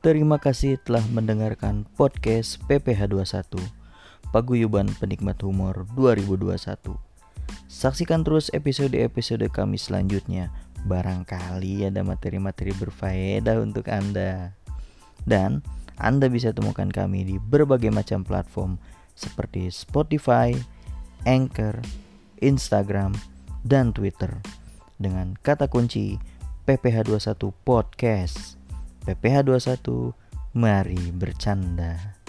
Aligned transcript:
Terima 0.00 0.40
kasih 0.40 0.80
telah 0.80 1.04
mendengarkan 1.12 1.84
podcast 1.92 2.56
PPH 2.64 3.12
21 3.12 3.60
Paguyuban 4.32 4.88
Penikmat 4.96 5.44
Humor 5.44 5.84
2021. 5.92 6.96
Saksikan 7.68 8.24
terus 8.24 8.48
episode-episode 8.56 9.44
kami 9.52 9.76
selanjutnya. 9.76 10.48
Barangkali 10.88 11.84
ada 11.84 12.00
materi-materi 12.00 12.72
berfaedah 12.80 13.60
untuk 13.60 13.92
Anda. 13.92 14.56
Dan 15.28 15.60
Anda 16.00 16.32
bisa 16.32 16.56
temukan 16.56 16.88
kami 16.88 17.28
di 17.28 17.36
berbagai 17.36 17.92
macam 17.92 18.24
platform 18.24 18.80
seperti 19.12 19.68
Spotify, 19.68 20.56
Anchor, 21.28 21.76
Instagram, 22.40 23.12
dan 23.68 23.92
Twitter 23.92 24.32
dengan 24.96 25.36
kata 25.44 25.68
kunci 25.68 26.16
PPH21 26.64 27.52
Podcast. 27.68 28.59
PPH21, 29.06 30.12
mari 30.54 31.12
bercanda. 31.12 32.19